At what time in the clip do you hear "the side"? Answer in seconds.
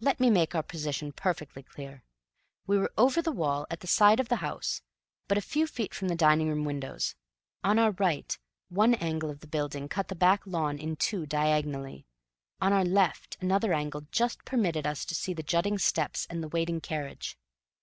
3.80-4.18